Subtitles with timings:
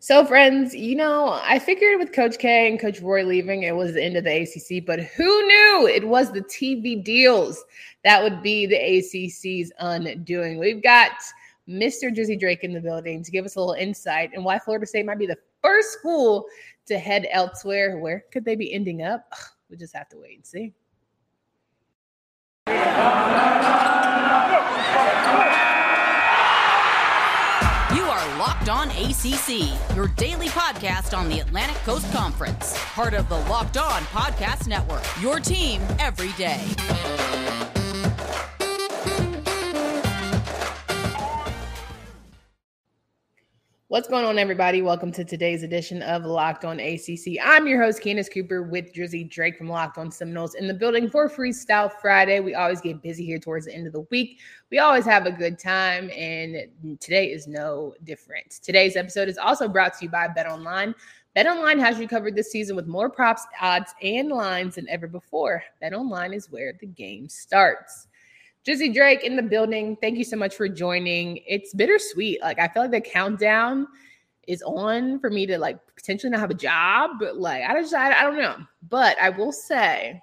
[0.00, 3.94] So, friends, you know, I figured with Coach K and Coach Roy leaving, it was
[3.94, 7.64] the end of the ACC, but who knew it was the TV deals
[8.04, 10.58] that would be the ACC's undoing?
[10.58, 11.12] We've got
[11.68, 12.14] Mr.
[12.14, 15.06] Drizzy Drake in the building to give us a little insight and why Florida State
[15.06, 16.44] might be the first school
[16.86, 17.98] to head elsewhere.
[17.98, 19.32] Where could they be ending up?
[19.70, 20.74] We just have to wait and see.
[28.64, 32.74] Locked On ACC, your daily podcast on the Atlantic Coast Conference.
[32.94, 35.04] Part of the Locked On Podcast Network.
[35.20, 37.83] Your team every day.
[43.94, 44.82] What's going on, everybody?
[44.82, 47.38] Welcome to today's edition of Locked On ACC.
[47.40, 51.08] I'm your host, Candace Cooper, with Drizzy Drake from Locked On Seminoles in the building
[51.08, 52.40] for Freestyle Friday.
[52.40, 54.40] We always get busy here towards the end of the week.
[54.72, 56.66] We always have a good time, and
[56.98, 58.58] today is no different.
[58.64, 60.92] Today's episode is also brought to you by Bet Online.
[61.36, 65.06] Bet Online has you covered this season with more props, odds, and lines than ever
[65.06, 65.62] before.
[65.80, 68.08] Bet Online is where the game starts.
[68.66, 69.96] Drizzy Drake in the building.
[70.00, 71.40] Thank you so much for joining.
[71.46, 72.40] It's bittersweet.
[72.40, 73.86] Like I feel like the countdown
[74.46, 77.94] is on for me to like potentially not have a job, but like I just
[77.94, 78.56] I, I don't know.
[78.88, 80.22] But I will say,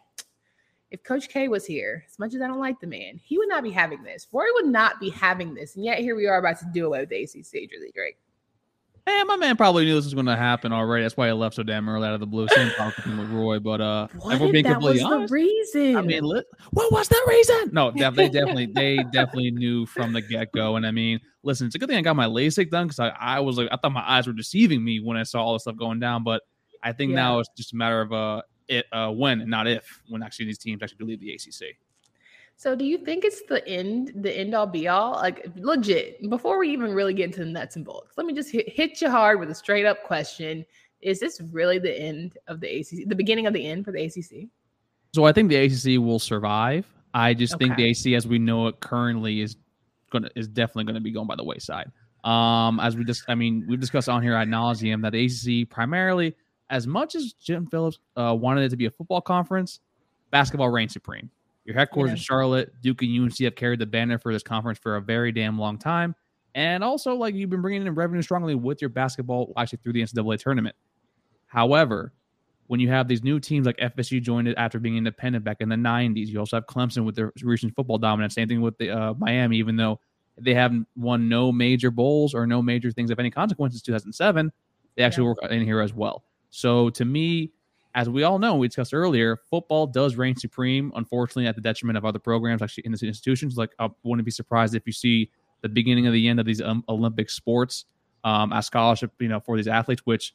[0.89, 3.49] if Coach K was here, as much as I don't like the man, he would
[3.49, 4.27] not be having this.
[4.31, 7.01] Roy would not be having this, and yet here we are about to do away
[7.01, 7.69] with the ACC.
[7.93, 8.17] Drake.
[9.05, 11.03] Hey, my man probably knew this was going to happen already.
[11.03, 12.47] That's why he left so damn early out of the blue.
[12.49, 15.97] Same problem with Roy, but uh, what if being that completely was honest, the reason?
[15.97, 17.69] I mean, what was the reason?
[17.73, 20.75] No, they definitely, they definitely knew from the get go.
[20.75, 23.09] And I mean, listen, it's a good thing I got my LASIK done because I,
[23.09, 25.63] I was like, I thought my eyes were deceiving me when I saw all this
[25.63, 26.23] stuff going down.
[26.23, 26.43] But
[26.83, 27.15] I think yeah.
[27.17, 30.45] now it's just a matter of uh, it, uh, when and not if, when actually
[30.45, 31.75] these teams actually leave the ACC.
[32.61, 35.13] So do you think it's the end, the end all be all?
[35.13, 38.51] Like legit, before we even really get into the nuts and bolts, let me just
[38.51, 40.63] hit, hit you hard with a straight up question.
[41.01, 44.03] Is this really the end of the ACC, the beginning of the end for the
[44.03, 44.47] ACC?
[45.15, 46.85] So I think the ACC will survive.
[47.15, 47.65] I just okay.
[47.65, 49.55] think the ACC as we know it currently is
[50.11, 51.91] gonna is definitely gonna be going by the wayside.
[52.23, 55.67] Um, as we just, I mean, we've discussed on here ad nauseum that the ACC
[55.67, 56.35] primarily,
[56.69, 59.79] as much as Jim Phillips uh, wanted it to be a football conference,
[60.29, 61.31] basketball reigns supreme.
[61.65, 62.13] Your headquarters yeah.
[62.13, 65.31] in Charlotte, Duke and UNC have carried the banner for this conference for a very
[65.31, 66.15] damn long time.
[66.55, 70.01] And also, like you've been bringing in revenue strongly with your basketball, actually through the
[70.01, 70.75] NCAA tournament.
[71.47, 72.13] However,
[72.67, 75.69] when you have these new teams like FSU joined it after being independent back in
[75.69, 78.35] the 90s, you also have Clemson with their recent football dominance.
[78.35, 79.99] Same thing with the uh, Miami, even though
[80.37, 84.51] they haven't won no major bowls or no major things of any consequence since 2007,
[84.95, 85.27] they actually yeah.
[85.27, 86.23] work in here as well.
[86.49, 87.51] So to me,
[87.93, 91.97] as we all know, we discussed earlier, football does reign supreme, unfortunately, at the detriment
[91.97, 93.57] of other programs actually in these institutions.
[93.57, 95.29] Like, I wouldn't be surprised if you see
[95.61, 97.85] the beginning of the end of these um, Olympic sports
[98.23, 100.33] um, as scholarship, you know, for these athletes, which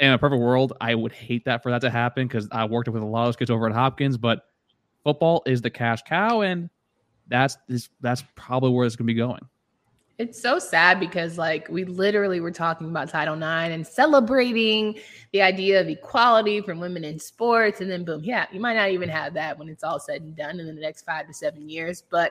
[0.00, 2.88] in a perfect world, I would hate that for that to happen because I worked
[2.88, 4.46] with a lot of those kids over at Hopkins, but
[5.04, 6.70] football is the cash cow, and
[7.28, 9.40] that's this, that's probably where it's going to be going.
[10.22, 15.00] It's so sad because, like, we literally were talking about Title IX and celebrating
[15.32, 17.80] the idea of equality from women in sports.
[17.80, 20.36] And then, boom, yeah, you might not even have that when it's all said and
[20.36, 22.04] done in the next five to seven years.
[22.08, 22.30] But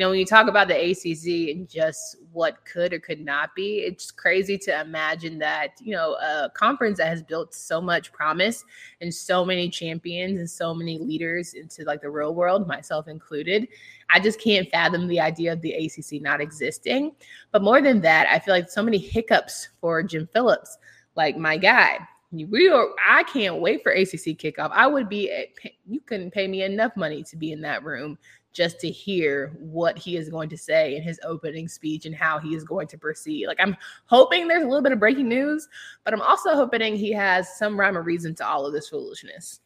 [0.00, 3.54] you know, when you talk about the ACC and just what could or could not
[3.54, 8.10] be, it's crazy to imagine that, you know, a conference that has built so much
[8.10, 8.64] promise
[9.02, 13.68] and so many champions and so many leaders into like the real world, myself included.
[14.08, 17.12] I just can't fathom the idea of the ACC not existing.
[17.52, 20.78] But more than that, I feel like so many hiccups for Jim Phillips,
[21.14, 21.98] like my guy.
[22.32, 24.70] We are, I can't wait for ACC kickoff.
[24.72, 25.46] I would be, eh,
[25.84, 28.16] you couldn't pay me enough money to be in that room
[28.52, 32.38] just to hear what he is going to say in his opening speech and how
[32.38, 33.46] he is going to proceed.
[33.46, 35.68] Like I'm hoping there's a little bit of breaking news,
[36.04, 39.60] but I'm also hoping he has some rhyme or reason to all of this foolishness.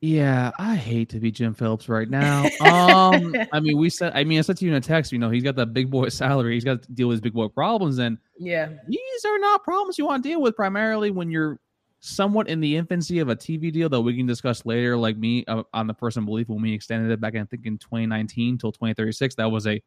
[0.00, 2.44] Yeah, I hate to be Jim Phillips right now.
[2.60, 5.18] Um, I mean, we said, I mean, I said to you in a text, you
[5.18, 7.48] know, he's got that big boy salary, he's got to deal with his big boy
[7.48, 11.58] problems, and yeah, these are not problems you want to deal with primarily when you're
[12.06, 14.94] somewhat in the infancy of a TV deal that we can discuss later.
[14.94, 17.64] Like me uh, on the person belief when we extended it back, in, I think
[17.64, 19.82] in 2019 till 2036, that was a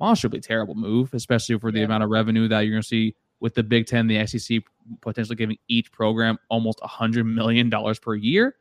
[0.00, 1.84] monstrously terrible move, especially for the yeah.
[1.84, 4.60] amount of revenue that you're going to see with the Big Ten, the SEC
[5.00, 8.56] potentially giving each program almost a hundred million dollars per year.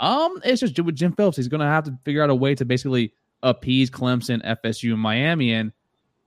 [0.00, 2.54] Um, it's just with Jim Phillips, he's going to have to figure out a way
[2.54, 3.12] to basically
[3.42, 5.72] appease Clemson, FSU, and Miami, and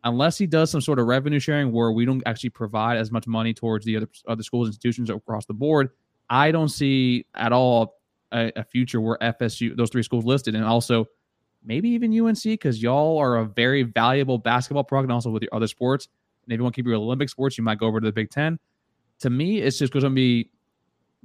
[0.08, 3.28] unless he does some sort of revenue sharing where we don't actually provide as much
[3.28, 5.90] money towards the other other schools institutions across the board,
[6.30, 7.96] I don't see at all
[8.32, 11.06] a, a future where FSU those three schools listed and also
[11.64, 15.54] maybe even UNC because y'all are a very valuable basketball program and also with your
[15.54, 16.08] other sports.
[16.46, 18.14] And if you want to keep your Olympic sports, you might go over to the
[18.14, 18.58] Big Ten.
[19.20, 20.50] to me, it's just going to be.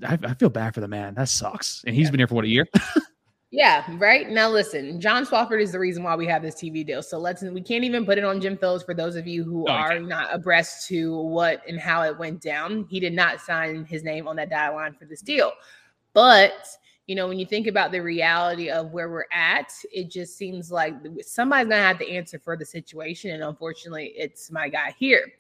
[0.05, 1.15] I, I, feel bad for the man.
[1.15, 1.85] That sucks.
[1.87, 2.11] And he's yeah.
[2.11, 2.67] been here for what a year.
[3.53, 4.31] yeah, right.
[4.31, 7.03] Now listen, John Swofford is the reason why we have this TV deal.
[7.03, 9.67] So let's we can't even put it on Jim Phillips for those of you who
[9.69, 12.87] oh, are not abreast to what and how it went down.
[12.89, 15.53] He did not sign his name on that dotted line for this deal.
[16.15, 16.67] But
[17.07, 20.73] you know, when you think about the reality of where we're at, it just seems
[20.73, 23.33] like somebody's gonna have to answer for the situation.
[23.33, 25.31] And unfortunately, it's my guy here.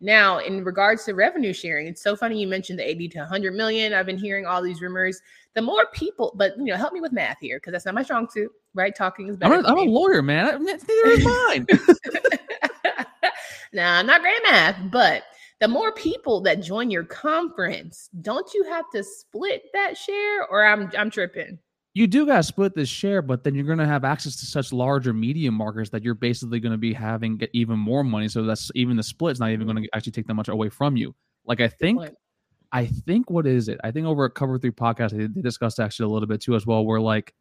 [0.00, 3.54] Now, in regards to revenue sharing, it's so funny you mentioned the 80 to 100
[3.54, 3.92] million.
[3.92, 5.20] I've been hearing all these rumors.
[5.54, 8.02] The more people, but you know, help me with math here because that's not my
[8.02, 8.94] strong suit, right?
[8.94, 9.54] Talking is better.
[9.54, 10.64] I'm, a, I'm a lawyer, man.
[10.64, 11.66] Neither is mine.
[13.72, 15.24] now, I'm not great at math, but
[15.60, 20.46] the more people that join your conference, don't you have to split that share?
[20.46, 21.58] Or I'm I'm tripping.
[21.92, 24.46] You do got to split this share, but then you're going to have access to
[24.46, 28.28] such larger media markers that you're basically going to be having get even more money.
[28.28, 29.72] So that's even the split's not even mm-hmm.
[29.76, 31.14] going to actually take that much away from you.
[31.44, 32.00] Like I think,
[32.72, 33.80] I think what is it?
[33.82, 36.54] I think over at Cover Three podcast they, they discussed actually a little bit too
[36.54, 36.84] as well.
[36.84, 37.34] Where like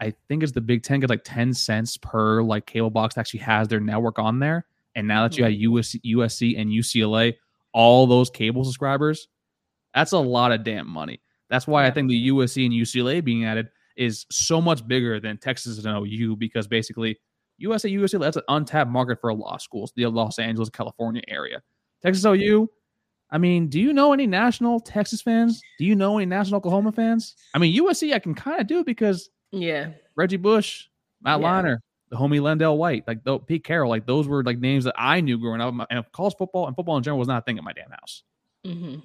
[0.00, 3.22] I think it's the Big Ten gets like ten cents per like cable box that
[3.22, 4.66] actually has their network on there.
[4.94, 5.74] And now that you mm-hmm.
[5.74, 7.34] have USC, USC and UCLA,
[7.72, 9.28] all those cable subscribers,
[9.94, 11.20] that's a lot of damn money.
[11.50, 11.86] That's why.
[11.86, 15.86] I think the USC and UCLA being added is so much bigger than Texas and
[15.86, 17.18] OU because basically
[17.62, 21.62] USC, UCLA, that's an untapped market for law schools, the Los Angeles, California area.
[22.02, 22.68] Texas OU,
[23.30, 25.60] I mean, do you know any national Texas fans?
[25.78, 27.34] Do you know any national Oklahoma fans?
[27.54, 30.86] I mean, USC, I can kind of do because yeah, Reggie Bush,
[31.22, 31.46] Matt yeah.
[31.46, 31.78] Leinart,
[32.10, 35.20] the homie LenDale White, like the, Pete Carroll, like those were like names that I
[35.20, 35.74] knew growing up.
[35.90, 38.22] And college football and football in general was not a thing in my damn house.
[38.64, 39.00] Mm-hmm.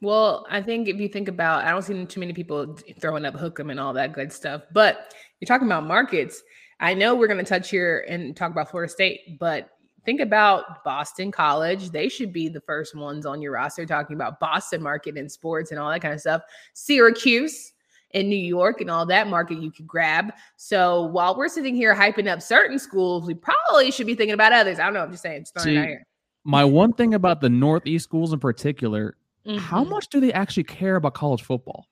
[0.00, 3.34] Well, I think if you think about, I don't see too many people throwing up
[3.34, 4.62] Hook'em and all that good stuff.
[4.72, 6.42] But you're talking about markets.
[6.80, 9.70] I know we're going to touch here and talk about Florida State, but
[10.08, 11.90] think about Boston College.
[11.90, 15.70] They should be the first ones on your roster talking about Boston market and sports
[15.70, 16.42] and all that kind of stuff.
[16.72, 17.74] Syracuse,
[18.12, 20.32] in New York and all that market you could grab.
[20.56, 24.50] So while we're sitting here hyping up certain schools, we probably should be thinking about
[24.50, 24.78] others.
[24.78, 25.02] I don't know.
[25.02, 25.42] I'm just saying.
[25.42, 26.06] Just See, here.
[26.42, 29.14] My one thing about the Northeast schools in particular,
[29.46, 29.58] mm-hmm.
[29.58, 31.86] how much do they actually care about college football?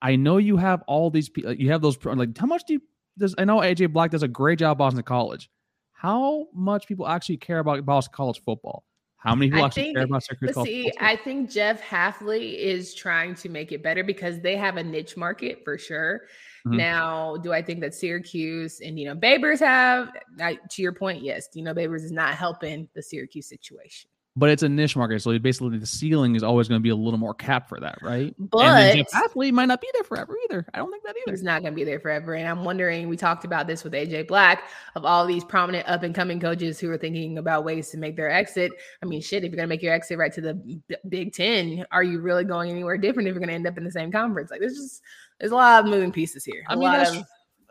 [0.00, 1.52] I know you have all these people.
[1.52, 2.82] You have those like how much do you?
[3.18, 5.50] Does I know AJ Black does a great job Boston College.
[6.00, 8.84] How much people actually care about Boston College football?
[9.18, 12.94] How many people I actually think, care about Syracuse See, I think Jeff Hafley is
[12.94, 16.22] trying to make it better because they have a niche market for sure.
[16.66, 16.78] Mm-hmm.
[16.78, 20.08] Now, do I think that Syracuse and Dino Babers have?
[20.40, 21.48] I, to your point, yes.
[21.48, 25.76] Dino Babers is not helping the Syracuse situation but it's a niche market, so basically
[25.78, 28.32] the ceiling is always going to be a little more cap for that, right?
[28.38, 30.64] But Jeff Hafley might not be there forever either.
[30.72, 31.32] I don't think that either.
[31.32, 33.08] He's not going to be there forever, and I'm wondering.
[33.08, 36.78] We talked about this with AJ Black of all these prominent up and coming coaches
[36.78, 38.70] who are thinking about ways to make their exit.
[39.02, 41.34] I mean, shit, if you're going to make your exit right to the B- Big
[41.34, 43.90] Ten, are you really going anywhere different if you're going to end up in the
[43.90, 44.52] same conference?
[44.52, 45.02] Like, there's just
[45.40, 46.62] there's a lot of moving pieces here.
[46.68, 47.24] A I mean, lot of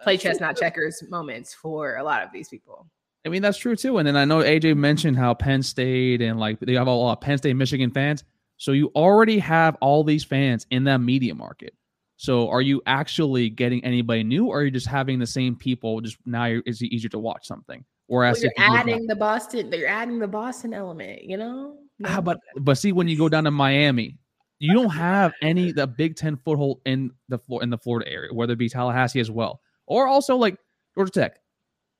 [0.03, 2.85] play chess, not checkers moments for a lot of these people.
[3.25, 3.97] I mean, that's true too.
[3.97, 7.13] And then I know AJ mentioned how Penn State and like they have a lot
[7.13, 8.23] of Penn State, Michigan fans.
[8.57, 11.73] So you already have all these fans in that media market.
[12.17, 16.01] So are you actually getting anybody new, or are you just having the same people?
[16.01, 17.85] Just now, is it easier to watch something?
[18.07, 21.23] Whereas well, you're adding the Boston, you're adding the Boston element.
[21.23, 21.77] You know.
[21.99, 22.09] No.
[22.09, 24.17] Ah, but but see, when you go down to Miami,
[24.59, 28.33] you don't have any the Big Ten foothold in the floor in the Florida area,
[28.33, 30.57] whether it be Tallahassee as well, or also like
[30.95, 31.39] Georgia Tech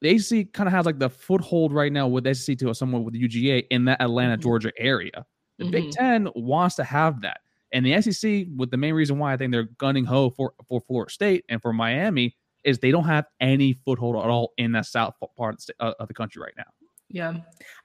[0.02, 3.16] the ACC kind of has like the foothold right now with SEC to someone with
[3.16, 4.42] UGA in that Atlanta, mm-hmm.
[4.42, 5.26] Georgia area.
[5.58, 5.72] The mm-hmm.
[5.72, 7.42] Big Ten wants to have that.
[7.72, 10.82] And the SEC, with the main reason why I think they're gunning ho for, for
[10.82, 14.86] Florida State and for Miami, is they don't have any foothold at all in that
[14.86, 16.66] south part of the, uh, of the country right now.
[17.12, 17.38] Yeah.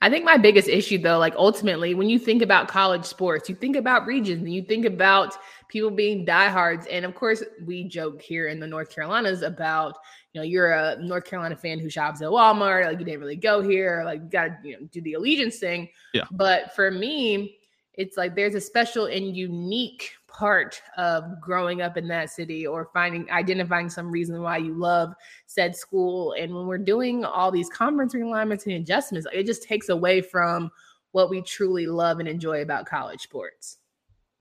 [0.02, 3.54] I think my biggest issue, though, like ultimately, when you think about college sports, you
[3.54, 5.34] think about regions and you think about
[5.68, 6.86] people being diehards.
[6.86, 9.96] And of course, we joke here in the North Carolinas about,
[10.34, 13.36] you know, you're a North Carolina fan who shops at Walmart, like you didn't really
[13.36, 15.88] go here, like you got to, you know, do the allegiance thing.
[16.12, 16.24] Yeah.
[16.32, 17.56] But for me,
[17.94, 22.90] it's like there's a special and unique part of growing up in that city or
[22.92, 25.14] finding identifying some reason why you love
[25.46, 29.90] said school and when we're doing all these conference realignments and adjustments it just takes
[29.90, 30.68] away from
[31.12, 33.78] what we truly love and enjoy about college sports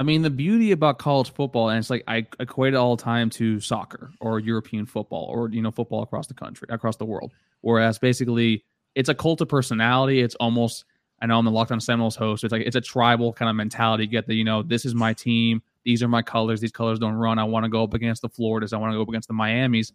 [0.04, 3.04] I mean, the beauty about college football, and it's like I equate it all the
[3.04, 7.06] time to soccer or European football or you know football across the country, across the
[7.06, 7.32] world.
[7.62, 10.20] Whereas basically, it's a cult of personality.
[10.20, 10.84] It's almost
[11.22, 12.44] I know I'm the Locked On Seminoles host.
[12.44, 14.04] It's like it's a tribal kind of mentality.
[14.04, 15.62] You get the you know this is my team.
[15.86, 16.60] These are my colors.
[16.60, 17.40] These colors don't run.
[17.40, 18.74] I want to go up against the Floridas.
[18.74, 19.94] I want to go up against the Miamis.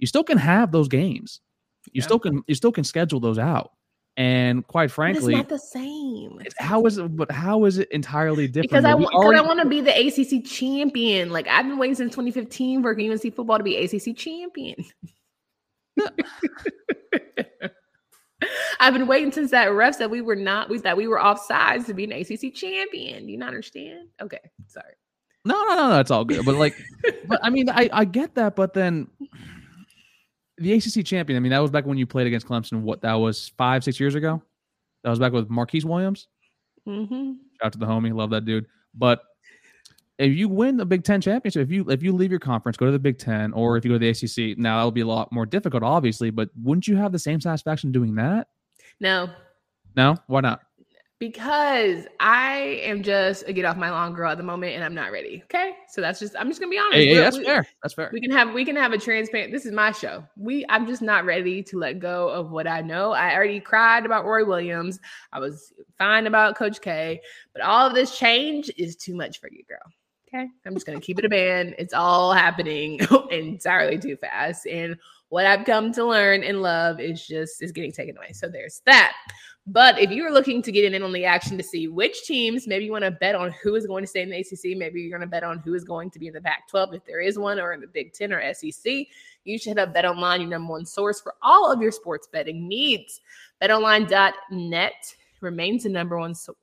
[0.00, 1.40] You still can have those games.
[1.92, 2.02] You yeah.
[2.02, 3.70] still can you still can schedule those out.
[4.18, 6.40] And quite frankly, it's not the same.
[6.58, 7.14] how is it?
[7.14, 8.70] But how is it entirely different?
[8.70, 11.30] Because I want, already- I want to be the ACC champion.
[11.30, 14.76] Like I've been waiting since 2015 for UNC football to be ACC champion.
[18.80, 21.44] I've been waiting since that ref said we were not we that we were off
[21.44, 23.26] sides to be an ACC champion.
[23.26, 24.08] Do you not understand?
[24.20, 24.92] Okay, sorry.
[25.44, 26.44] No, no, no, no, it's all good.
[26.44, 26.74] But like,
[27.26, 29.08] but I mean, I I get that, but then
[30.58, 31.36] the ACC champion.
[31.36, 32.82] I mean, that was back when you played against Clemson.
[32.82, 34.42] What that was five, six years ago.
[35.04, 36.28] That was back with Marquise Williams.
[36.86, 37.32] Mm-hmm.
[37.60, 38.66] Shout out to the homie, love that dude.
[38.94, 39.20] But
[40.18, 42.86] if you win the Big Ten championship, if you if you leave your conference, go
[42.86, 45.06] to the Big Ten, or if you go to the ACC, now that'll be a
[45.06, 46.30] lot more difficult, obviously.
[46.30, 48.48] But wouldn't you have the same satisfaction doing that?
[49.00, 49.28] No.
[49.96, 50.62] No, why not?
[51.18, 54.94] Because I am just a get off my lawn girl at the moment, and I'm
[54.94, 55.42] not ready.
[55.44, 56.94] Okay, so that's just I'm just gonna be honest.
[56.94, 57.66] Hey, hey that's we, fair.
[57.82, 58.10] That's fair.
[58.12, 59.50] We can have we can have a transparent.
[59.50, 60.24] This is my show.
[60.36, 63.12] We I'm just not ready to let go of what I know.
[63.12, 65.00] I already cried about Roy Williams.
[65.32, 67.22] I was fine about Coach K,
[67.54, 69.78] but all of this change is too much for you, girl.
[70.28, 70.48] Okay.
[70.66, 71.74] I'm just going to keep it a band.
[71.78, 74.66] It's all happening entirely too fast.
[74.66, 74.96] And
[75.28, 78.32] what I've come to learn and love is just is getting taken away.
[78.32, 79.14] So there's that.
[79.68, 82.84] But if you're looking to get in on the action to see which teams, maybe
[82.84, 85.10] you want to bet on who is going to stay in the ACC, maybe you're
[85.10, 87.20] going to bet on who is going to be in the Pac 12, if there
[87.20, 89.06] is one, or in the Big 10 or SEC,
[89.42, 92.68] you should have Bet Online, your number one source for all of your sports betting
[92.68, 93.20] needs.
[93.60, 96.36] BetOnline.net remains the number one.
[96.36, 96.56] So,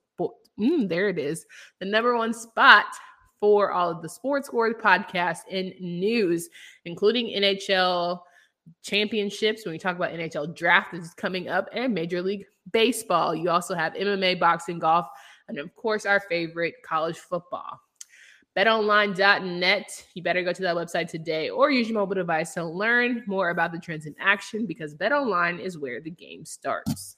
[0.57, 1.45] mm, there it is,
[1.79, 2.85] the number one spot
[3.41, 6.47] for all of the Sports Wars podcasts and news,
[6.85, 8.21] including NHL
[8.81, 9.65] championships.
[9.65, 13.35] When we talk about NHL draft, this is coming up, and Major League Baseball.
[13.35, 15.07] You also have MMA, boxing, golf,
[15.47, 17.79] and of course, our favorite college football.
[18.55, 20.05] BetOnline.net.
[20.13, 23.49] You better go to that website today or use your mobile device to learn more
[23.49, 27.17] about the trends in action because BetOnline is where the game starts.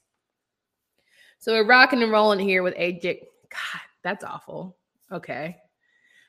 [1.40, 3.20] So we're rocking and rolling here with AJ.
[3.50, 4.78] God, that's awful.
[5.12, 5.58] Okay.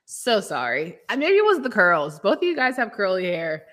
[0.05, 0.99] So sorry.
[1.09, 2.19] I Maybe it was the curls.
[2.21, 3.67] Both of you guys have curly hair.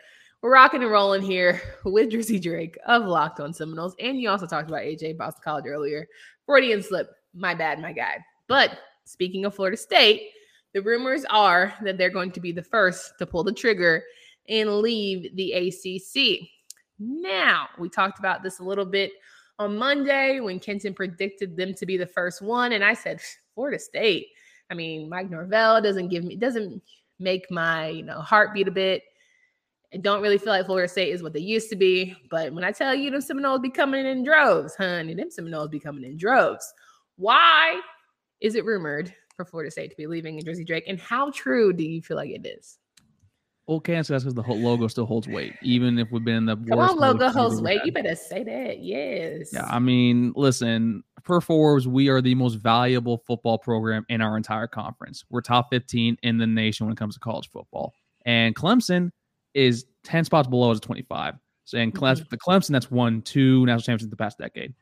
[0.44, 3.96] We're rocking and rolling here with Drizzy Drake of Locked On Seminoles.
[3.98, 6.06] And you also talked about AJ Boston College earlier.
[6.46, 7.12] Freudian slip.
[7.34, 8.18] My bad, my guy.
[8.50, 10.32] But speaking of Florida State,
[10.74, 14.04] the rumors are that they're going to be the first to pull the trigger
[14.50, 16.46] and leave the ACC.
[17.00, 19.14] Now, we talked about this a little bit
[19.60, 22.74] on Monday when Kenton predicted them to be the first one.
[22.74, 23.22] And I said,
[23.56, 24.28] Florida State
[24.70, 26.82] I mean, Mike Norvell doesn't give me doesn't
[27.20, 29.04] make my you know heart beat a bit.
[29.94, 32.16] I don't really feel like Florida State is what they used to be.
[32.30, 35.80] But when I tell you them Seminoles be coming in droves, honey, them Seminoles be
[35.80, 36.74] coming in droves.
[37.18, 37.80] Why
[38.42, 40.86] is it rumored for Florida State to be leaving in Drizzy Drake?
[40.88, 42.80] And how true do you feel like it is?
[43.70, 46.58] Okay, so that's because the logo still holds weight, even if we've been in the
[46.58, 47.80] Come on, logo holds weight.
[47.86, 48.80] You better say that.
[48.80, 49.52] Yes.
[49.54, 54.36] Yeah, I mean, listen, per Forbes, we are the most valuable football program in our
[54.36, 55.24] entire conference.
[55.30, 57.94] We're top 15 in the nation when it comes to college football.
[58.26, 59.12] And Clemson
[59.54, 61.36] is 10 spots below us 25.
[61.66, 62.28] So and Clemson, mm-hmm.
[62.30, 64.74] the Clemson that's won two national championships the past decade.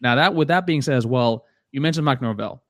[0.00, 2.62] Now that with that being said as well, you mentioned Mike Norvell.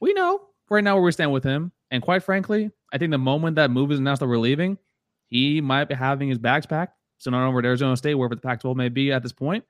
[0.00, 0.40] We know
[0.70, 1.72] right now where we stand with him.
[1.90, 4.78] And quite frankly, I think the moment that move is announced that we're leaving,
[5.26, 8.40] he might be having his bags packed, so not over at Arizona State, wherever the
[8.40, 9.64] Pac-12 may be at this point,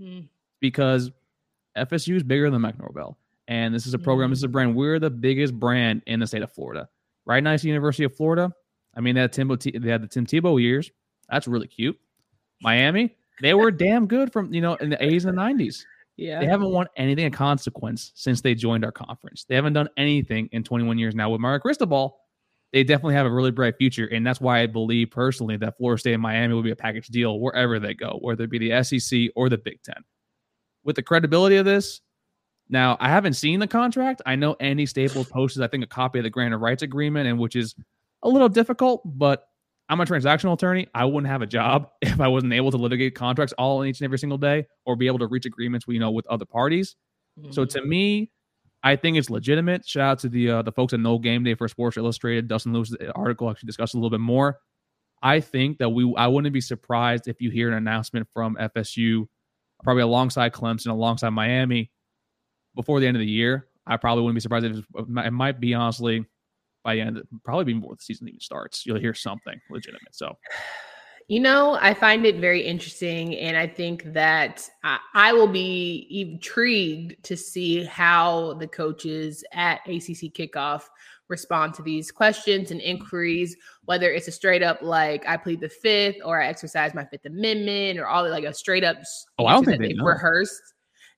[0.00, 0.26] mm.
[0.60, 1.10] because
[1.76, 3.18] FSU is bigger than Mike Norvell,
[3.48, 4.32] and this is a program, mm.
[4.32, 4.74] this is a brand.
[4.74, 6.88] We're the biggest brand in the state of Florida.
[7.24, 8.52] Right now, it's the University of Florida.
[8.96, 10.90] I mean, they had Tim, they had the Tim Tebow years.
[11.28, 11.98] That's really cute.
[12.62, 15.84] Miami, they were damn good from you know in the 80s and the 90s.
[16.16, 16.40] Yeah.
[16.40, 19.44] They haven't won anything of consequence since they joined our conference.
[19.44, 21.28] They haven't done anything in 21 years now.
[21.28, 22.16] With Mario Cristobal,
[22.72, 24.06] they definitely have a really bright future.
[24.06, 27.08] And that's why I believe personally that Florida State and Miami will be a package
[27.08, 30.02] deal wherever they go, whether it be the SEC or the Big Ten.
[30.84, 32.00] With the credibility of this,
[32.68, 34.22] now I haven't seen the contract.
[34.24, 37.28] I know Andy Staples posted, I think, a copy of the grant of rights agreement,
[37.28, 37.74] and which is
[38.26, 39.48] a little difficult, but
[39.88, 40.88] I'm a transactional attorney.
[40.94, 44.00] I wouldn't have a job if I wasn't able to litigate contracts all in each
[44.00, 46.96] and every single day or be able to reach agreements, you know, with other parties.
[47.38, 47.52] Mm-hmm.
[47.52, 48.30] So to me,
[48.82, 49.86] I think it's legitimate.
[49.86, 52.48] Shout out to the uh, the folks at Nole Gameday for Sports Illustrated.
[52.48, 54.58] Dustin Lewis' article actually discussed a little bit more.
[55.22, 59.26] I think that we I wouldn't be surprised if you hear an announcement from FSU,
[59.82, 61.90] probably alongside Clemson, alongside Miami,
[62.74, 63.66] before the end of the year.
[63.86, 66.24] I probably wouldn't be surprised if it might be honestly
[66.86, 68.86] by the end, probably be before the season even starts.
[68.86, 70.14] You'll hear something legitimate.
[70.14, 70.36] So
[71.28, 73.36] you know, I find it very interesting.
[73.38, 79.80] And I think that I, I, will be intrigued to see how the coaches at
[79.86, 80.82] ACC kickoff
[81.26, 85.68] respond to these questions and inquiries, whether it's a straight up like I plead the
[85.68, 88.98] fifth or I exercise my fifth amendment or all like a straight up.
[89.40, 90.62] Oh, I don't think they rehearsed.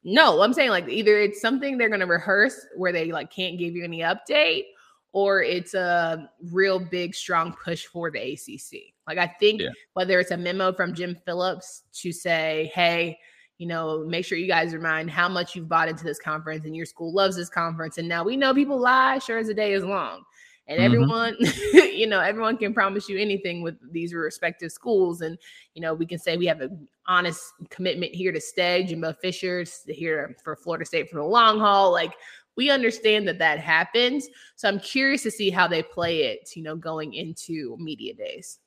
[0.04, 3.58] No, I'm saying like either it's something they're going to rehearse where they like can't
[3.58, 4.64] give you any update,
[5.12, 8.92] or it's a real big strong push for the ACC.
[9.06, 9.70] Like I think yeah.
[9.94, 13.18] whether it's a memo from Jim Phillips to say, "Hey,
[13.56, 16.76] you know, make sure you guys remind how much you've bought into this conference and
[16.76, 19.72] your school loves this conference." And now we know people lie, sure as the day
[19.72, 20.24] is long.
[20.68, 20.84] And mm-hmm.
[20.84, 21.36] everyone,
[21.72, 25.22] you know, everyone can promise you anything with these respective schools.
[25.22, 25.38] And,
[25.74, 28.84] you know, we can say we have an honest commitment here to stay.
[28.84, 31.90] Jimbo Fisher's here for Florida State for the long haul.
[31.90, 32.12] Like,
[32.56, 34.28] we understand that that happens.
[34.56, 38.58] So I'm curious to see how they play it, you know, going into media days.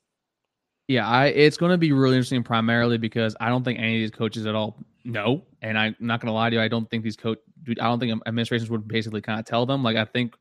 [0.88, 4.00] Yeah, I it's going to be really interesting primarily because I don't think any of
[4.00, 6.62] these coaches at all know, and I'm not going to lie to you.
[6.62, 9.82] I don't think these coach, I don't think administrations would basically kind of tell them.
[9.82, 10.34] Like I think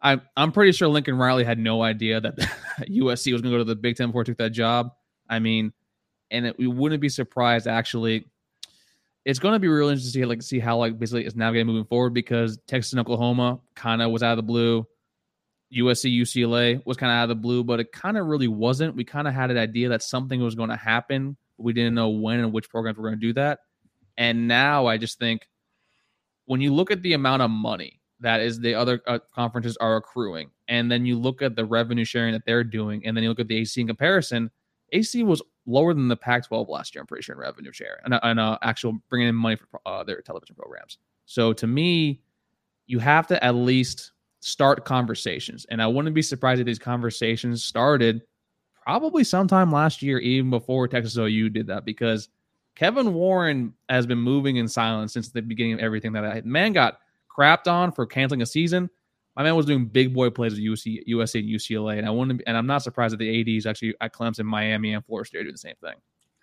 [0.00, 2.36] I'm I'm pretty sure Lincoln Riley had no idea that
[2.88, 4.92] USC was going to go to the Big Ten before he took that job.
[5.28, 5.72] I mean,
[6.30, 8.26] and it, we wouldn't be surprised actually.
[9.24, 11.66] It's going to be really interesting to see like see how like basically it's navigating
[11.66, 14.86] moving forward because Texas and Oklahoma kind of was out of the blue.
[15.74, 18.94] USC UCLA was kind of out of the blue, but it kind of really wasn't.
[18.94, 21.36] We kind of had an idea that something was going to happen.
[21.56, 23.60] But we didn't know when and which programs were going to do that.
[24.16, 25.48] And now I just think
[26.44, 29.96] when you look at the amount of money that is the other uh, conferences are
[29.96, 30.50] accruing.
[30.68, 33.40] And then you look at the revenue sharing that they're doing, and then you look
[33.40, 34.50] at the AC in comparison.
[34.92, 37.02] AC was lower than the Pac-12 last year.
[37.02, 40.04] I'm pretty sure in revenue share and, and uh, actual bringing in money for uh,
[40.04, 40.98] their television programs.
[41.26, 42.20] So to me,
[42.86, 47.64] you have to at least start conversations, and I wouldn't be surprised if these conversations
[47.64, 48.22] started
[48.84, 52.28] probably sometime last year, even before Texas OU did that, because
[52.74, 56.72] Kevin Warren has been moving in silence since the beginning of everything that I, man
[56.72, 56.98] got
[57.34, 58.90] crapped on for canceling a season.
[59.36, 62.42] My man was doing big boy plays at UC, USC and UCLA, and I wouldn't,
[62.46, 65.42] and I'm not surprised that the ADs actually at Clemson, Miami, and Florida State are
[65.42, 65.94] doing the same thing.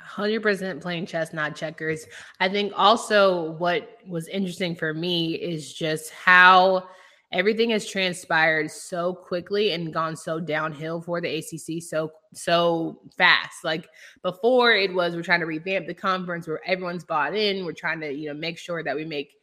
[0.05, 2.05] 100% playing chess, not checkers.
[2.39, 6.87] I think also what was interesting for me is just how
[7.31, 13.63] everything has transpired so quickly and gone so downhill for the ACC so so fast.
[13.63, 13.87] Like
[14.21, 17.65] before, it was we're trying to revamp the conference where everyone's bought in.
[17.65, 19.35] We're trying to you know make sure that we make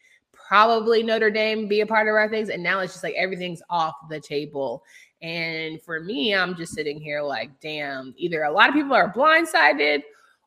[0.48, 2.48] probably Notre Dame be a part of our things.
[2.48, 4.82] And now it's just like everything's off the table.
[5.20, 9.12] And for me, I'm just sitting here like, damn, either a lot of people are
[9.12, 10.02] blindsided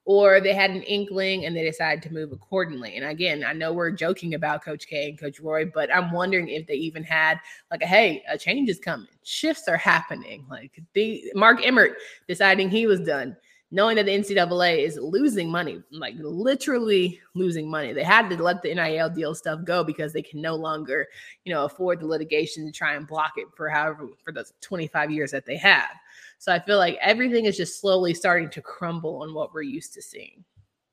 [0.06, 2.96] or they had an inkling and they decided to move accordingly.
[2.96, 6.50] And again, I know we're joking about Coach K and Coach Roy, but I'm wondering
[6.50, 10.48] if they even had like a hey, a change is coming, shifts are happening.
[10.50, 13.38] Like the Mark Emmert deciding he was done
[13.72, 17.94] knowing that the NCAA is losing money, like literally losing money.
[17.94, 21.08] They had to let the NIL deal stuff go because they can no longer,
[21.46, 25.10] you know, afford the litigation to try and block it for however for those 25
[25.10, 25.90] years that they have.
[26.38, 29.94] So I feel like everything is just slowly starting to crumble on what we're used
[29.94, 30.44] to seeing.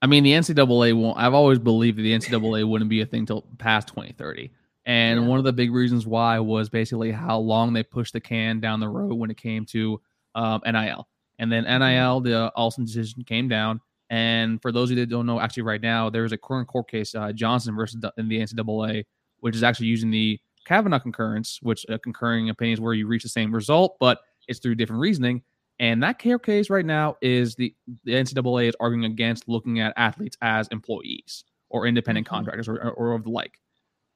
[0.00, 1.18] I mean, the NCAA won't.
[1.18, 4.52] I've always believed that the NCAA wouldn't be a thing till past 2030.
[4.86, 5.26] And yeah.
[5.26, 8.78] one of the big reasons why was basically how long they pushed the can down
[8.78, 10.00] the road when it came to
[10.36, 11.82] um, NIL and then mm-hmm.
[11.82, 13.80] NIL, the Alston decision came down.
[14.10, 16.66] And for those of you that don't know, actually, right now, there is a current
[16.68, 19.04] court case, uh, Johnson versus the, in the NCAA,
[19.40, 23.28] which is actually using the Kavanaugh concurrence, which uh, concurring opinions where you reach the
[23.28, 25.42] same result, but it's through different reasoning.
[25.80, 27.74] And that court case right now is the,
[28.04, 32.34] the NCAA is arguing against looking at athletes as employees or independent mm-hmm.
[32.34, 33.60] contractors or, or, or, of the like.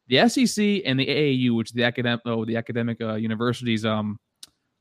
[0.08, 4.18] The SEC and the AAU, which the academic, oh, the academic uh, universities um,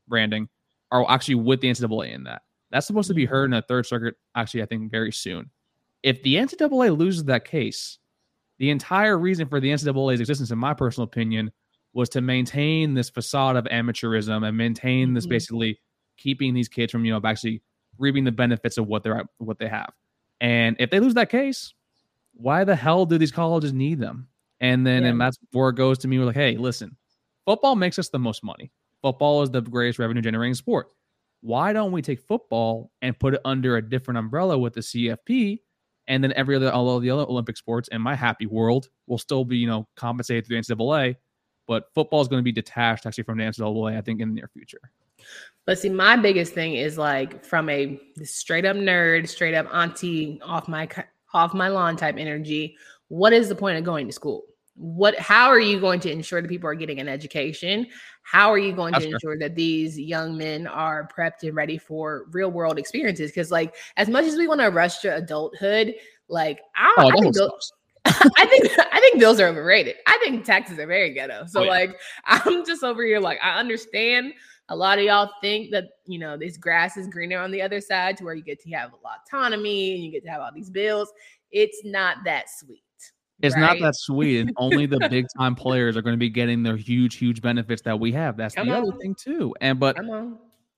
[0.08, 0.48] branding,
[0.92, 2.42] are actually with the NCAA in that.
[2.70, 5.50] That's supposed to be heard in a third circuit, actually, I think very soon.
[6.02, 7.98] If the NCAA loses that case,
[8.58, 11.50] the entire reason for the NCAA's existence, in my personal opinion,
[11.94, 15.30] was to maintain this facade of amateurism and maintain this mm-hmm.
[15.30, 15.80] basically
[16.16, 17.62] keeping these kids from, you know, actually
[17.98, 19.92] reaping the benefits of what they're what they have.
[20.40, 21.74] And if they lose that case,
[22.34, 24.28] why the hell do these colleges need them?
[24.60, 25.10] And then yeah.
[25.10, 26.18] and that's where it goes to me.
[26.18, 26.96] We're like, hey, listen,
[27.44, 28.70] football makes us the most money.
[29.02, 30.88] Football is the greatest revenue generating sport.
[31.40, 35.58] Why don't we take football and put it under a different umbrella with the CFP?
[36.06, 39.18] And then every other, all of the other Olympic sports in my happy world will
[39.18, 41.16] still be, you know, compensated through the NCAA.
[41.66, 44.34] But football is going to be detached actually from the NCAA, I think, in the
[44.34, 44.80] near future.
[45.66, 50.40] But see, my biggest thing is like from a straight up nerd, straight up auntie
[50.42, 50.88] off my
[51.34, 52.76] off my lawn type energy.
[53.08, 54.42] What is the point of going to school?
[54.74, 57.86] What how are you going to ensure that people are getting an education
[58.22, 59.16] how are you going That's to fair.
[59.16, 63.74] ensure that these young men are prepped and ready for real world experiences because like
[63.96, 65.94] as much as we want to rush to adulthood
[66.28, 67.72] like I, oh, I think those,
[68.04, 69.96] I think I think bills are overrated.
[70.06, 71.44] I think taxes are very ghetto.
[71.46, 71.70] So oh, yeah.
[71.70, 74.32] like I'm just over here like I understand
[74.68, 77.80] a lot of y'all think that you know this grass is greener on the other
[77.80, 80.30] side to where you get to have a lot of autonomy and you get to
[80.30, 81.12] have all these bills.
[81.50, 82.82] It's not that sweet
[83.42, 83.60] It's right?
[83.60, 86.76] not that sweet, and only the big time players are going to be getting their
[86.76, 88.36] huge, huge benefits that we have.
[88.36, 88.82] That's Come the on.
[88.88, 89.54] other thing too.
[89.60, 89.98] And but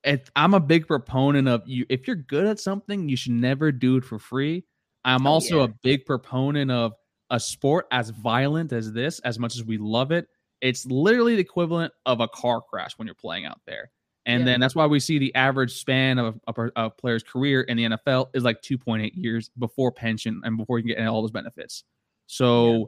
[0.02, 1.84] it, I'm a big proponent of you.
[1.88, 4.64] If you're good at something, you should never do it for free.
[5.04, 5.64] I'm oh, also yeah.
[5.64, 6.94] a big proponent of
[7.30, 9.18] a sport as violent as this.
[9.20, 10.26] As much as we love it,
[10.60, 13.90] it's literally the equivalent of a car crash when you're playing out there.
[14.26, 14.52] And yeah.
[14.52, 17.84] then that's why we see the average span of a, a, player's career in the
[17.84, 21.84] NFL is like 2.8 years before pension and before you can get all those benefits.
[22.26, 22.84] So yeah.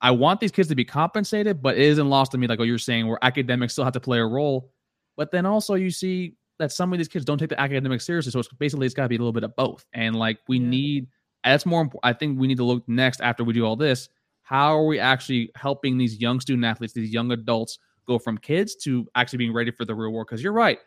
[0.00, 2.68] I want these kids to be compensated, but it isn't lost to me, like what
[2.68, 4.70] you're saying, where academics still have to play a role.
[5.16, 8.32] But then also you see that some of these kids don't take the academics seriously.
[8.32, 9.84] So it's basically it's got to be a little bit of both.
[9.92, 10.68] And like we yeah.
[10.68, 11.06] need
[11.42, 12.00] that's more important.
[12.04, 14.08] I think we need to look next after we do all this.
[14.42, 17.78] How are we actually helping these young student athletes, these young adults?
[18.06, 20.26] go from kids to actually being ready for the real world.
[20.28, 20.78] Because you're right,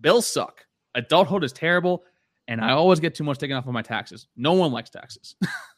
[0.00, 0.64] bills suck.
[0.94, 2.04] Adulthood is terrible,
[2.48, 4.28] and I always get too much taken off of my taxes.
[4.36, 5.36] No one likes taxes.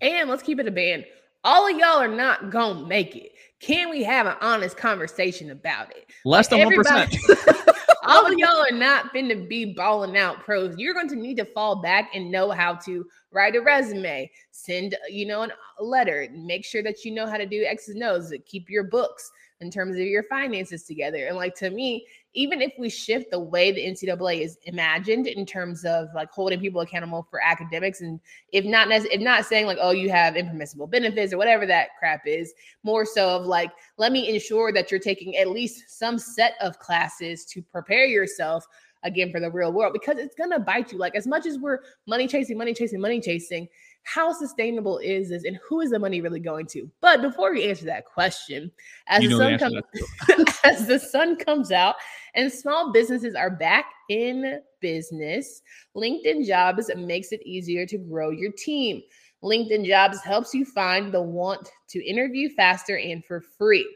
[0.00, 1.04] and let's keep it a band.
[1.44, 3.32] All of y'all are not gonna make it.
[3.60, 6.06] Can we have an honest conversation about it?
[6.24, 7.16] Less like than one percent.
[8.08, 10.76] all of y'all are not finna be balling out pros.
[10.78, 14.96] You're going to need to fall back and know how to write a resume, send
[15.10, 15.42] you know
[15.78, 18.84] a letter, make sure that you know how to do X's and O's, keep your
[18.84, 21.26] books, in terms of your finances together.
[21.26, 25.44] And like to me, even if we shift the way the NCAA is imagined in
[25.44, 28.20] terms of like holding people accountable for academics, and
[28.52, 32.22] if not if not saying like oh you have impermissible benefits or whatever that crap
[32.26, 32.52] is,
[32.84, 36.78] more so of like let me ensure that you're taking at least some set of
[36.78, 38.64] classes to prepare yourself
[39.04, 40.98] again for the real world because it's gonna bite you.
[40.98, 43.68] Like as much as we're money chasing, money chasing, money chasing,
[44.08, 46.90] how sustainable is this and who is the money really going to?
[47.00, 48.70] But before we answer that question,
[49.06, 51.96] as you the sun comes as the sun comes out
[52.34, 55.60] and small businesses are back in business,
[55.94, 59.02] LinkedIn Jobs makes it easier to grow your team.
[59.44, 63.86] LinkedIn Jobs helps you find the want to interview faster and for free.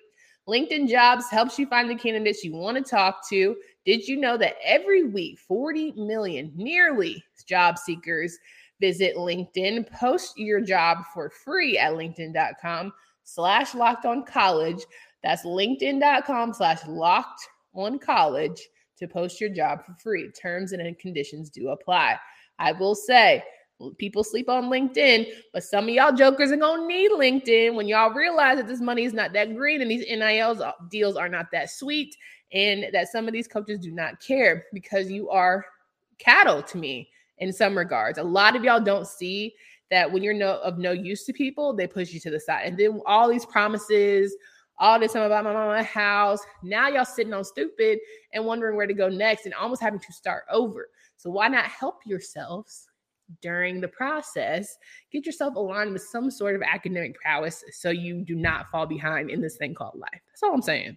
[0.46, 3.56] LinkedIn Jobs helps you find the candidates you want to talk to.
[3.86, 8.38] Did you know that every week 40 million nearly job seekers
[8.82, 12.92] Visit LinkedIn, post your job for free at linkedin.com
[13.22, 14.80] slash locked on college.
[15.22, 18.60] That's linkedin.com slash locked on college
[18.98, 20.32] to post your job for free.
[20.32, 22.18] Terms and conditions do apply.
[22.58, 23.44] I will say,
[23.98, 28.12] people sleep on LinkedIn, but some of y'all jokers are gonna need LinkedIn when y'all
[28.12, 31.46] realize that this money is not that green and these NILs uh, deals are not
[31.52, 32.16] that sweet,
[32.52, 35.64] and that some of these coaches do not care because you are
[36.18, 37.08] cattle to me
[37.42, 38.18] in some regards.
[38.18, 39.52] A lot of y'all don't see
[39.90, 42.62] that when you're no of no use to people, they push you to the side.
[42.64, 44.34] And then all these promises,
[44.78, 46.38] all this time about my mama house.
[46.62, 47.98] Now y'all sitting on stupid
[48.32, 50.88] and wondering where to go next and almost having to start over.
[51.16, 52.88] So why not help yourselves
[53.40, 54.76] during the process?
[55.10, 59.30] Get yourself aligned with some sort of academic prowess so you do not fall behind
[59.30, 60.20] in this thing called life.
[60.28, 60.96] That's all I'm saying.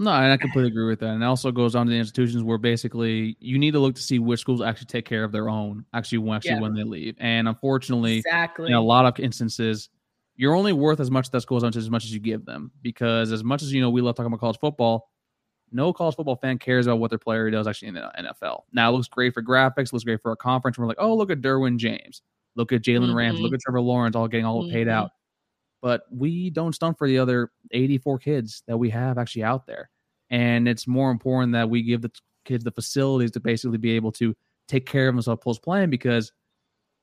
[0.00, 1.10] No, and I completely agree with that.
[1.10, 4.00] And it also goes on to the institutions where basically you need to look to
[4.00, 6.60] see which schools actually take care of their own actually when actually yeah.
[6.60, 7.16] when they leave.
[7.18, 9.90] And unfortunately, exactly in a lot of instances,
[10.36, 12.70] you're only worth as much that schools on as much as you give them.
[12.80, 15.10] Because as much as you know we love talking about college football,
[15.70, 18.62] no college football fan cares about what their player does actually in the NFL.
[18.72, 20.78] Now it looks great for graphics, looks great for a conference.
[20.78, 22.22] We're like, oh, look at Derwin James,
[22.56, 23.16] look at Jalen mm-hmm.
[23.16, 24.72] Rams, look at Trevor Lawrence, all getting all mm-hmm.
[24.72, 25.10] paid out
[25.80, 29.90] but we don't stunt for the other 84 kids that we have actually out there.
[30.30, 32.10] And it's more important that we give the
[32.44, 34.34] kids the facilities to basically be able to
[34.68, 36.32] take care of themselves post playing because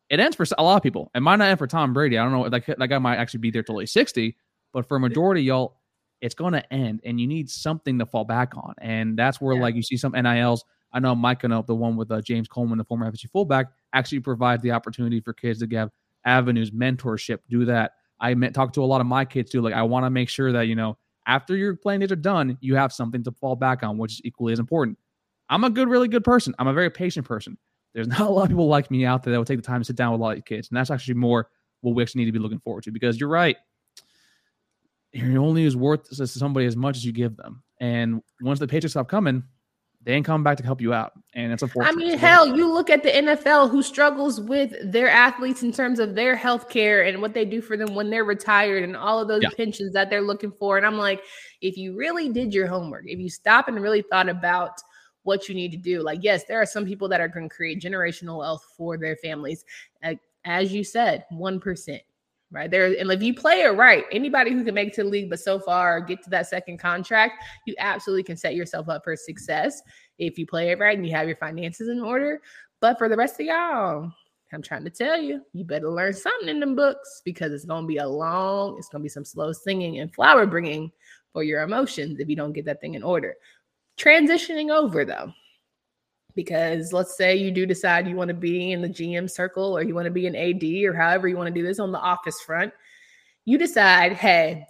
[0.10, 1.12] it ends for a lot of people.
[1.14, 2.18] It might not end for Tom Brady.
[2.18, 2.50] I don't know.
[2.50, 4.38] That, that guy might actually be there till he's 60,
[4.72, 5.78] but for a majority y'all,
[6.22, 8.74] it's going to end and you need something to fall back on.
[8.80, 9.62] And that's where, yeah.
[9.62, 10.64] like, you see some NILs.
[10.94, 14.22] I know Mike know the one with uh, James Coleman, the former FSU fullback, actually
[14.22, 15.92] provides the opportunity for kids to have
[16.26, 17.92] avenues, mentorship, do that.
[18.20, 19.62] I met, talk to a lot of my kids too.
[19.62, 22.58] Like, I want to make sure that, you know, after your playing days are done,
[22.62, 24.98] you have something to fall back on, which is equally as important.
[25.50, 26.56] I'm a good, really good person.
[26.58, 27.58] I'm a very patient person.
[27.94, 29.82] There's not a lot of people like me out there that will take the time
[29.82, 30.70] to sit down with a lot of kids.
[30.70, 31.50] And that's actually more
[31.82, 33.58] what we actually need to be looking forward to because you're right.
[35.14, 37.64] You're only as worth to somebody as much as you give them.
[37.80, 39.44] And once the paychecks stop coming,
[40.08, 41.12] they ain't coming back to help you out.
[41.34, 41.92] And it's unfortunate.
[41.92, 46.00] I mean, hell, you look at the NFL who struggles with their athletes in terms
[46.00, 49.20] of their health care and what they do for them when they're retired and all
[49.20, 49.50] of those yeah.
[49.58, 50.78] pensions that they're looking for.
[50.78, 51.22] And I'm like,
[51.62, 54.80] if you really did your homework, if you stop and really thought about
[55.24, 57.54] what you need to do, like, yes, there are some people that are going to
[57.54, 59.66] create generational wealth for their families.
[60.46, 62.00] As you said, 1%
[62.52, 62.86] right there.
[62.86, 65.40] And if you play it right, anybody who can make it to the league, but
[65.40, 69.82] so far get to that second contract, you absolutely can set yourself up for success
[70.18, 72.42] if you play it right and you have your finances in order.
[72.80, 74.12] But for the rest of y'all,
[74.54, 77.84] I'm trying to tell you, you better learn something in them books because it's going
[77.84, 80.92] to be a long, it's going to be some slow singing and flower bringing
[81.34, 83.36] for your emotions if you don't get that thing in order.
[83.98, 85.34] Transitioning over though,
[86.38, 89.84] because let's say you do decide you want to be in the GM circle or
[89.84, 92.00] you want to be an AD or however you want to do this on the
[92.00, 92.72] office front,
[93.44, 94.64] you decide, hey,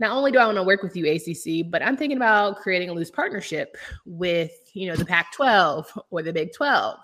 [0.00, 2.88] not only do I want to work with you, ACC, but I'm thinking about creating
[2.88, 6.98] a loose partnership with, you know, the Pac 12 or the Big 12.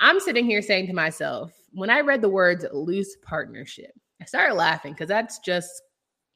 [0.00, 4.54] I'm sitting here saying to myself, when I read the words loose partnership, I started
[4.54, 5.82] laughing because that's just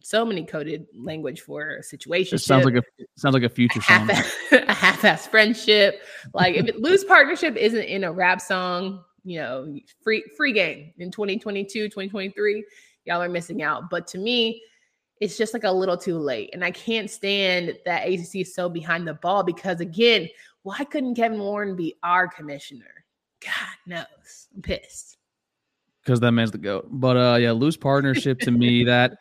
[0.02, 2.36] so many coded language for a situation.
[2.36, 2.82] It sounds like a
[3.16, 4.10] sounds like a future song.
[4.52, 6.02] a half-ass friendship.
[6.34, 10.92] Like if it, loose partnership isn't in a rap song, you know, free free game
[10.98, 12.64] in 2022, 2023,
[13.04, 13.90] y'all are missing out.
[13.90, 14.62] But to me,
[15.20, 16.50] it's just like a little too late.
[16.52, 20.28] And I can't stand that ACC is so behind the ball because again,
[20.62, 23.04] why couldn't Kevin Warren be our commissioner?
[23.40, 24.48] God knows.
[24.54, 25.18] I'm pissed.
[26.02, 26.88] Because that man's the goat.
[26.90, 29.18] But uh yeah, loose partnership to me that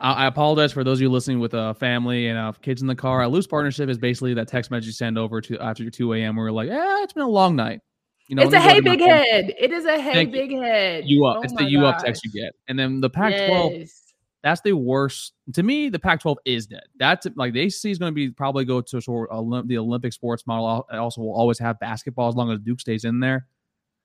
[0.00, 2.94] I apologize for those of you listening with a family and uh, kids in the
[2.94, 3.22] car.
[3.22, 6.14] A loose partnership is basically that text message you send over to after your 2
[6.14, 6.36] a.m.
[6.36, 7.80] where you're like, yeah, it's been a long night.
[8.28, 9.52] You know, it's a hey big head.
[9.58, 10.60] It is a hey Thank big you.
[10.60, 11.04] head.
[11.04, 11.38] You up.
[11.38, 12.54] Oh it's the you up text you get.
[12.68, 14.14] And then the Pac 12, yes.
[14.42, 15.34] that's the worst.
[15.52, 16.84] To me, the Pac 12 is dead.
[16.96, 20.12] That's like the ACC is going to be probably go to sort of the Olympic
[20.12, 20.86] sports model.
[20.92, 23.46] Also will always have basketball as long as Duke stays in there.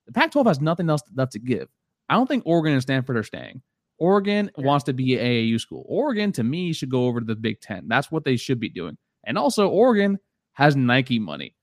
[0.07, 1.69] The Pac 12 has nothing else left to give.
[2.09, 3.61] I don't think Oregon and Stanford are staying.
[3.97, 5.85] Oregon wants to be an AAU school.
[5.87, 7.87] Oregon, to me, should go over to the Big Ten.
[7.87, 8.97] That's what they should be doing.
[9.23, 10.19] And also, Oregon
[10.53, 11.55] has Nike money.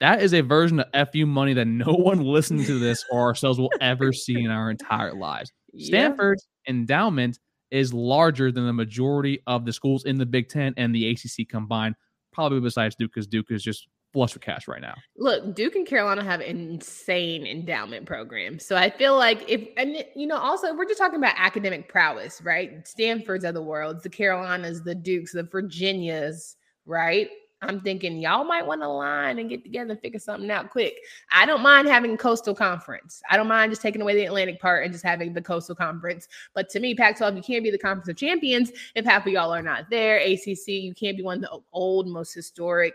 [0.00, 3.58] That is a version of FU money that no one listening to this or ourselves
[3.58, 5.52] will ever see in our entire lives.
[5.72, 5.86] Yeah.
[5.86, 7.38] Stanford's endowment
[7.70, 11.48] is larger than the majority of the schools in the Big Ten and the ACC
[11.48, 11.94] combined,
[12.32, 14.94] probably besides Duke, because Duke is just flush with cash right now.
[15.16, 18.64] Look, Duke and Carolina have insane endowment programs.
[18.66, 22.40] So I feel like if and you know, also we're just talking about academic prowess,
[22.42, 22.86] right?
[22.86, 27.28] Stanford's of the world, the Carolinas, the Dukes, the Virginias, right?
[27.62, 30.94] I'm thinking y'all might want to line and get together and figure something out quick.
[31.30, 33.22] I don't mind having coastal conference.
[33.30, 36.26] I don't mind just taking away the Atlantic part and just having the coastal conference.
[36.54, 39.52] But to me, Pac-12, you can't be the conference of champions if half of y'all
[39.52, 40.16] are not there.
[40.20, 42.94] ACC, you can't be one of the old, most historic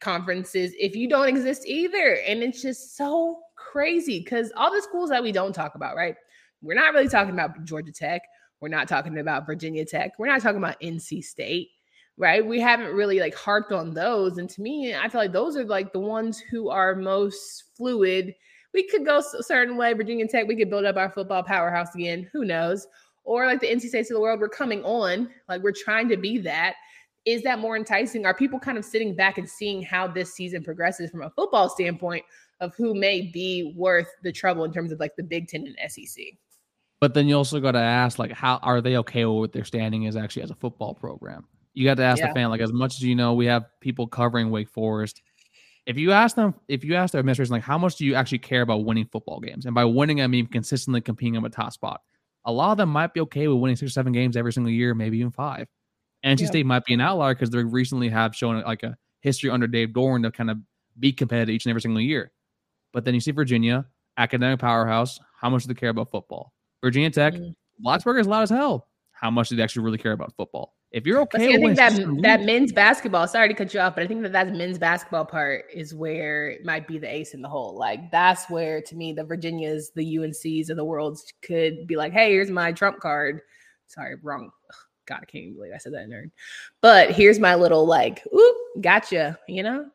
[0.00, 2.18] conferences if you don't exist either.
[2.26, 6.14] And it's just so crazy because all the schools that we don't talk about, right?
[6.62, 8.22] We're not really talking about Georgia Tech.
[8.60, 10.12] We're not talking about Virginia Tech.
[10.18, 11.70] We're not talking about NC State,
[12.16, 12.44] right?
[12.44, 14.38] We haven't really like harped on those.
[14.38, 18.34] And to me, I feel like those are like the ones who are most fluid.
[18.74, 19.92] We could go a certain way.
[19.92, 22.28] Virginia Tech, we could build up our football powerhouse again.
[22.32, 22.86] Who knows?
[23.24, 25.28] Or like the NC States of the world, we're coming on.
[25.48, 26.74] Like we're trying to be that
[27.28, 28.24] is that more enticing?
[28.24, 31.68] Are people kind of sitting back and seeing how this season progresses from a football
[31.68, 32.24] standpoint
[32.60, 35.92] of who may be worth the trouble in terms of like the Big Ten and
[35.92, 36.24] SEC?
[37.00, 39.66] But then you also got to ask, like, how are they okay with what their
[39.66, 41.46] standing is actually as a football program?
[41.74, 42.28] You got to ask yeah.
[42.28, 45.20] the fan, like, as much as you know, we have people covering Wake Forest.
[45.84, 48.38] If you ask them, if you ask their administration, like, how much do you actually
[48.38, 49.66] care about winning football games?
[49.66, 52.00] And by winning, I mean consistently competing in a top spot.
[52.46, 54.72] A lot of them might be okay with winning six or seven games every single
[54.72, 55.68] year, maybe even five.
[56.24, 56.46] NC yeah.
[56.46, 59.90] State might be an outlier because they recently have shown like a history under Dave
[59.90, 60.58] Doeren to kind of
[60.98, 62.32] be competitive each and every single year.
[62.92, 65.18] But then you see Virginia, academic powerhouse.
[65.40, 66.52] How much do they care about football?
[66.82, 67.86] Virginia Tech, mm-hmm.
[67.86, 68.88] Blacksburg is loud as hell.
[69.12, 70.74] How much do they actually really care about football?
[70.90, 73.28] If you're okay, see, I think that that men's basketball.
[73.28, 76.48] Sorry to cut you off, but I think that that men's basketball part is where
[76.48, 77.76] it might be the ace in the hole.
[77.76, 82.12] Like that's where, to me, the Virginias, the UNCs of the world could be like,
[82.12, 83.42] "Hey, here's my trump card."
[83.86, 84.50] Sorry, wrong.
[85.08, 86.30] God, I can't even believe I said that nerd.
[86.80, 89.86] But here's my little like, oop, gotcha, you know?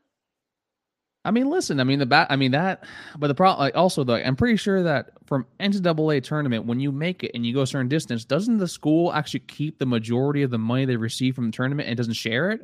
[1.25, 2.83] I mean, listen, I mean the bat I mean that
[3.17, 6.91] but the problem like also though, I'm pretty sure that from NCAA tournament, when you
[6.91, 10.43] make it and you go a certain distance, doesn't the school actually keep the majority
[10.43, 12.61] of the money they receive from the tournament and doesn't share it?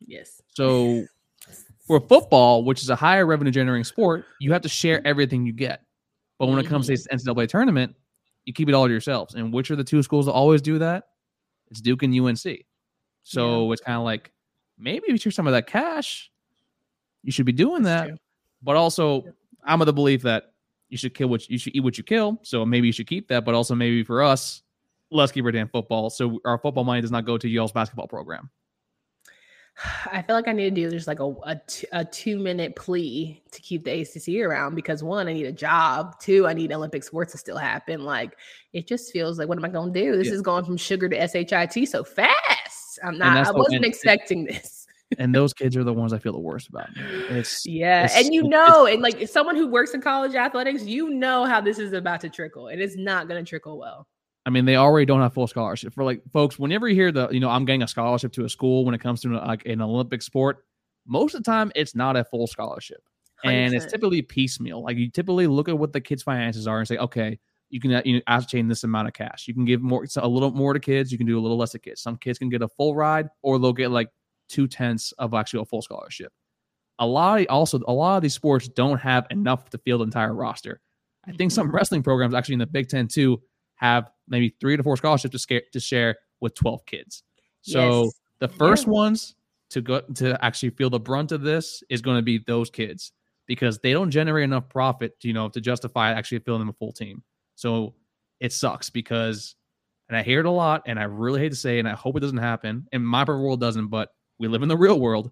[0.00, 0.42] Yes.
[0.48, 1.04] So
[1.86, 5.52] for football, which is a higher revenue generating sport, you have to share everything you
[5.52, 5.82] get.
[6.38, 7.30] But when it comes to mm-hmm.
[7.30, 7.94] NCAA tournament,
[8.44, 9.34] you keep it all to yourselves.
[9.34, 11.04] And which are the two schools that always do that?
[11.74, 12.64] It's Duke and UNC.
[13.24, 13.72] So yeah.
[13.72, 14.30] it's kind of like
[14.78, 16.30] maybe if you some of that cash,
[17.24, 18.08] you should be doing That's that.
[18.10, 18.18] True.
[18.62, 19.24] But also,
[19.64, 20.52] I'm of the belief that
[20.88, 22.38] you should kill what you should eat what you kill.
[22.42, 23.44] So maybe you should keep that.
[23.44, 24.62] But also maybe for us,
[25.10, 26.10] let's keep our damn football.
[26.10, 28.50] So our football money does not go to Yale's basketball program.
[30.12, 32.76] I feel like I need to do just like a, a, t- a two minute
[32.76, 36.20] plea to keep the ACC around because one, I need a job.
[36.20, 38.04] Two, I need Olympic sports to still happen.
[38.04, 38.36] Like
[38.72, 40.16] it just feels like, what am I going to do?
[40.16, 40.34] This yeah.
[40.34, 42.98] is going from sugar to SHIT so fast.
[43.02, 44.86] I'm not, I wasn't expecting this.
[45.18, 46.88] and those kids are the ones I feel the worst about.
[47.30, 51.10] It's yeah, it's, and you know, and like someone who works in college athletics, you
[51.10, 54.06] know how this is about to trickle, and it's not going to trickle well.
[54.46, 56.58] I mean, they already don't have full scholarship for like folks.
[56.58, 59.00] Whenever you hear the, you know, I'm getting a scholarship to a school when it
[59.00, 60.64] comes to like an Olympic sport,
[61.06, 63.02] most of the time it's not a full scholarship,
[63.44, 63.50] 100%.
[63.52, 64.82] and it's typically piecemeal.
[64.82, 67.38] Like you typically look at what the kids' finances are and say, okay,
[67.70, 69.48] you can you know, ascertain this amount of cash.
[69.48, 71.10] You can give more, a little more to kids.
[71.10, 72.02] You can do a little less to kids.
[72.02, 74.10] Some kids can get a full ride, or they'll get like
[74.48, 76.32] two tenths of actually a full scholarship.
[76.98, 80.04] A lot of, also a lot of these sports don't have enough to field the
[80.04, 80.80] entire roster.
[81.26, 81.76] I think some mm-hmm.
[81.76, 83.40] wrestling programs actually in the Big Ten too
[83.76, 87.22] have maybe three to four scholarships to, scare, to share with 12 kids.
[87.62, 88.14] So yes.
[88.40, 88.92] the first yeah.
[88.92, 89.34] ones
[89.70, 93.12] to go to actually feel the brunt of this is going to be those kids
[93.46, 96.74] because they don't generate enough profit to, you know, to justify actually filling them a
[96.74, 97.22] full team.
[97.56, 97.94] So
[98.40, 99.54] it sucks because,
[100.08, 102.16] and I hear it a lot, and I really hate to say, and I hope
[102.16, 102.86] it doesn't happen.
[102.92, 105.30] And my perfect world doesn't, but we live in the real world.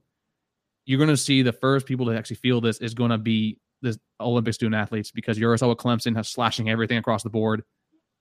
[0.84, 3.58] You're going to see the first people to actually feel this is going to be
[3.82, 7.62] the Olympic student athletes because USL Clemson has slashing everything across the board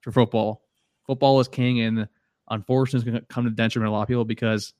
[0.02, 0.62] for football.
[1.08, 2.08] Football is king, and
[2.50, 4.74] unfortunately, it's going to come to the detriment of a lot of people because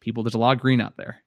[0.00, 1.22] people there's a lot of green out there.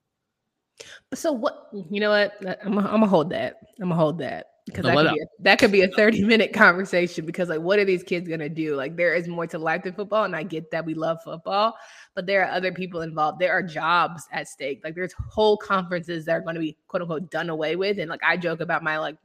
[1.13, 1.69] So what?
[1.89, 2.34] You know what?
[2.65, 3.58] I'm, I'm gonna hold that.
[3.80, 6.54] I'm gonna hold that because that could, be a, that could be a 30 minute
[6.54, 9.58] conversation because like what are these kids going to do like there is more to
[9.58, 11.75] life than football and i get that we love football
[12.13, 16.25] but there are other people involved there are jobs at stake like there's whole conferences
[16.25, 18.84] that are going to be quote unquote done away with and like i joke about
[18.84, 19.17] my like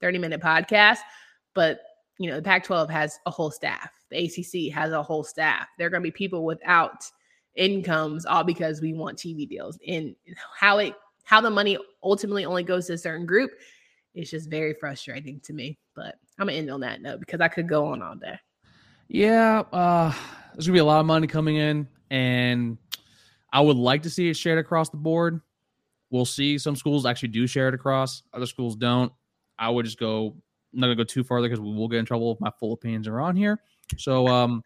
[0.00, 0.98] 30 minute podcast
[1.54, 1.80] but
[2.18, 5.68] you know, the Pac 12 has a whole staff, the ACC has a whole staff.
[5.78, 7.04] There are going to be people without
[7.54, 9.78] incomes all because we want TV deals.
[9.86, 10.14] And
[10.56, 13.50] how it, how the money ultimately only goes to a certain group
[14.16, 15.78] is just very frustrating to me.
[15.94, 18.38] But I'm gonna end on that note because I could go on all day.
[19.08, 20.12] Yeah, uh,
[20.52, 22.78] there's gonna be a lot of money coming in, and
[23.52, 25.40] I would like to see it shared across the board.
[26.10, 26.58] We'll see.
[26.58, 29.12] Some schools actually do share it across, other schools don't.
[29.58, 30.36] I would just go
[30.76, 32.74] I'm not gonna go too farther because we will get in trouble if my full
[32.74, 33.60] opinions are on here.
[33.96, 34.62] So um,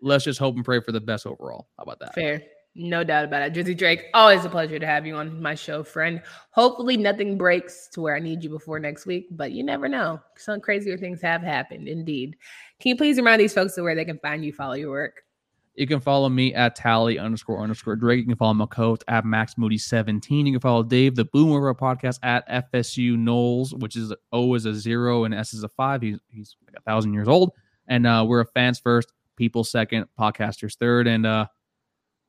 [0.00, 1.68] let's just hope and pray for the best overall.
[1.76, 2.14] How about that?
[2.14, 2.42] Fair.
[2.76, 3.52] No doubt about it.
[3.52, 6.22] Drizzy Drake, always a pleasure to have you on my show, friend.
[6.52, 10.20] Hopefully, nothing breaks to where I need you before next week, but you never know.
[10.36, 12.36] Some crazier things have happened, indeed.
[12.78, 15.24] Can you please remind these folks of where they can find you, follow your work?
[15.74, 18.18] You can follow me at tally underscore underscore Drake.
[18.18, 20.46] You can follow my coach at Max Moody 17.
[20.46, 24.74] You can follow Dave, the Boomer podcast at FSU Noles, which is O is a
[24.74, 26.02] zero and S is a five.
[26.02, 27.52] He's, he's like a thousand years old.
[27.88, 31.06] And uh, we're a fans first, people second, podcasters third.
[31.06, 31.46] And uh,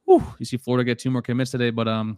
[0.05, 2.17] whew, you see Florida get two more commits today, but um,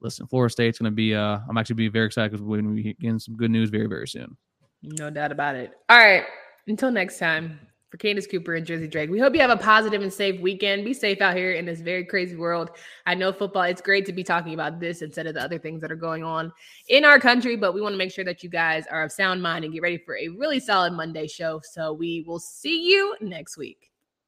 [0.00, 1.14] listen, Florida State's going to be.
[1.14, 3.70] Uh, I'm actually be very excited because we're going to be getting some good news
[3.70, 4.36] very very soon.
[4.82, 5.72] No doubt about it.
[5.88, 6.24] All right,
[6.66, 9.10] until next time for Candace Cooper and Drizzy Drake.
[9.10, 10.84] We hope you have a positive and safe weekend.
[10.84, 12.70] Be safe out here in this very crazy world.
[13.06, 15.80] I know football, it's great to be talking about this instead of the other things
[15.80, 16.52] that are going on
[16.88, 19.42] in our country, but we want to make sure that you guys are of sound
[19.42, 21.60] mind and get ready for a really solid Monday show.
[21.64, 23.89] So we will see you next week.